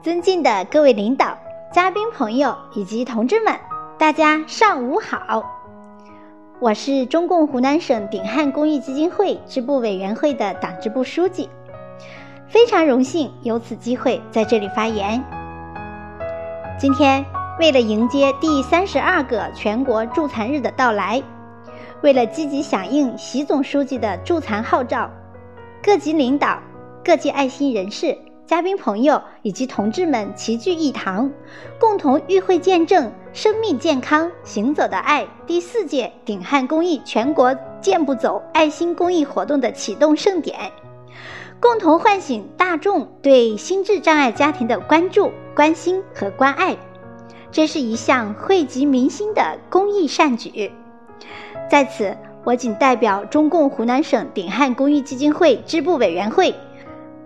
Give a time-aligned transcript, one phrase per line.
[0.00, 1.36] 尊敬的各位领导、
[1.72, 3.52] 嘉宾朋友以及同志们，
[3.98, 5.44] 大家上午好！
[6.60, 11.50] 我是中共湖南省鼎汉公益基金会支部委员会的党支部书记，
[12.46, 15.20] 非常荣幸有此机会在这里发言。
[16.78, 17.24] 今天，
[17.58, 21.20] 为了迎接第三十二个全国助残日的到来，
[22.02, 25.10] 为了积极响应习总书记的助残号召，
[25.82, 26.56] 各级领导、
[27.04, 28.16] 各界爱心人士。
[28.48, 31.30] 嘉宾朋友以及同志们齐聚一堂，
[31.78, 40.72] 共同与会见证“生命健康，行走的爱”第四届鼎汉公益全国健步走爱心公益活动的启动盛典，
[41.60, 46.74] 共同唤醒大众对心智障碍家庭的关注、关心和关爱。
[47.52, 50.72] 这是一项惠及民心的公益善举。
[51.70, 56.54] 在此，我谨代表中共湖南省鼎汉公益基金会支部委员会。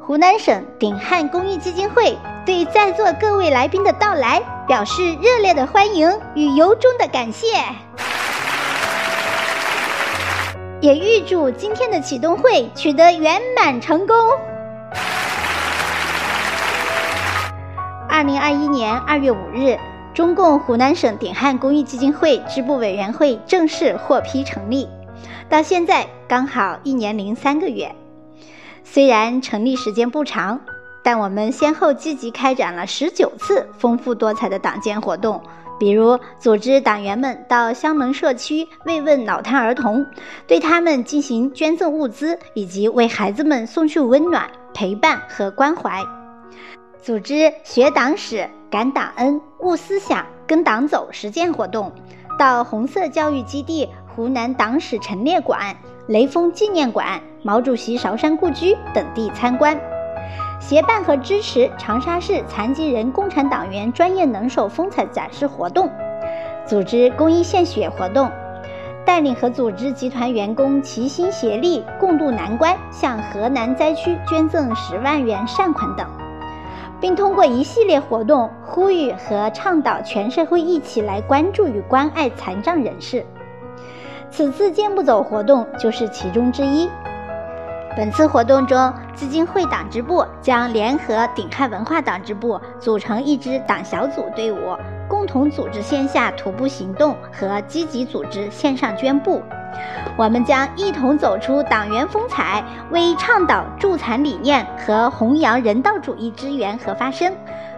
[0.05, 7.47] 湖南省鼎汉公益基金会对在座各位来宾的到来表示热烈的欢迎与由衷的感谢，
[10.81, 14.17] 也预祝今天的启动会取得圆满成功。
[18.09, 19.79] 二零二一年二月五日，
[20.13, 24.89] 中共湖南省鼎汉公益基金会支部委员会正式获批成立，
[25.49, 27.95] 到现在刚好一年零三个月。
[28.85, 30.61] 虽然成立时间不长，
[31.03, 35.41] 但我们先后积极开展了十九次丰富多彩的党建活动，
[35.79, 40.05] 比如组织党员们到乡门社区慰问脑瘫儿童，
[40.47, 46.05] 对他们进行捐赠物资，以及为孩子们送去温暖、陪伴和关怀；
[47.01, 51.91] 组织学党史、感党恩、悟思想、跟党走实践活动，
[52.39, 55.75] 到红色教育基地、湖南党史陈列馆。
[56.13, 59.81] 雷锋纪念馆、毛主席韶山故居等地参观，
[60.61, 65.91] 协办和支持长沙市残疾人共产党员专业能手风采展示活动，
[66.67, 68.31] 组织公益献血活动，
[69.07, 76.07] 带领和组织集团员工齐心协力共度难关，向河南灾区捐赠十万元善款等，
[77.01, 83.25] 并通过一系列活动呼吁和倡导全社会一起来关注与关爱残障人士。
[84.33, 86.89] 此次健步走活动就是其中之一。
[87.95, 94.57] 本次活动中，基金会党支部将联合鼎汉文化党支部组成一支党小组队伍，
[95.07, 99.43] 共同组织线下徒步行动和积极组织线上捐布。
[100.17, 107.31] 我们将一同走出党员风采，为倡导助残理念和弘扬人道主义支援和发声，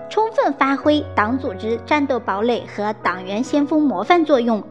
[0.08, 4.62] 充分发挥党组织战斗堡垒和党员先锋模范作用。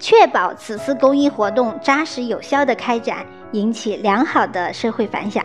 [0.00, 5.44] 确保此次公益活动扎实有效的开展，引起良好的社会反响。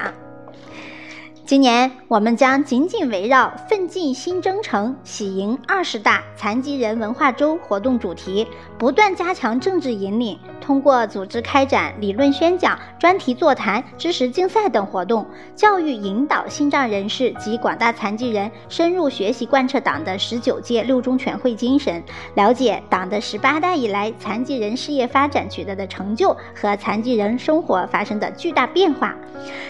[1.46, 8.48] 今年，我们将紧紧围绕“奋进新征程，喜迎二十大残疾人文化周”活动主题，
[8.80, 15.24] 不断加强政治引领，通过组织开展理论宣讲、专题座谈、知识竞赛等活动，
[15.56, 22.04] 教育引导心障人士及广大残疾人深入学习贯彻党的十九届六中全会精神，
[22.34, 29.14] 了解党的十八大以来残疾人事业发展取得的成就和残疾人生活发生的巨大变化，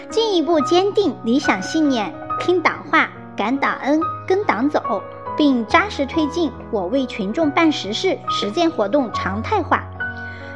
[0.08, 1.65] 进一步坚定理想。
[1.66, 5.02] 信念听党话、感党恩、跟党走，
[5.36, 9.82] 并扎实推进我为群众办实事实践活动常态化，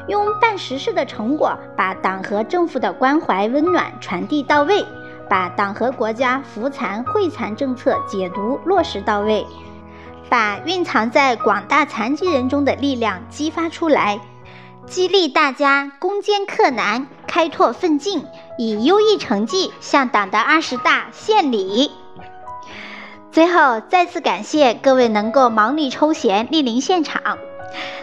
[0.07, 4.87] 用办实事的成果把党和政府的关怀温暖传递到位，
[5.29, 9.45] 把党和国家扶残惠残政策解读落实到位，
[10.29, 14.21] 把蕴藏在广大残疾人中的力量激发出来。
[14.87, 18.25] 激励大家攻坚克难、开拓奋进，
[18.59, 21.91] 以优异成绩向党的二十大献礼。
[23.31, 27.39] 最后，再次感谢各位能够忙里抽闲莅临现场，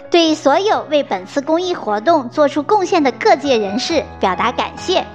[0.09, 5.05] 对所有为本次公益活动做出贡献的各界人士表达感谢。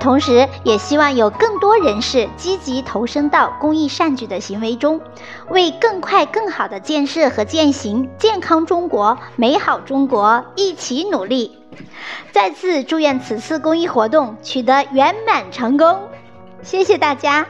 [0.00, 5.00] 同时，也希望有更多人士积极投身到公益善举的行为中，
[5.50, 11.58] 为更快更好的建设和践行健康中国、美好中国一起努力。
[12.32, 16.08] 再次祝愿此次公益活动取得圆满成功，
[16.62, 17.46] 谢谢大家。